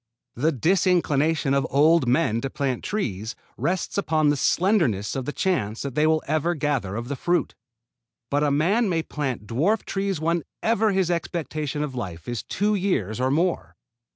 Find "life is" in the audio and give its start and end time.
11.93-12.41